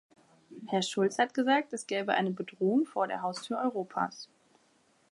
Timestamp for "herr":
0.69-0.81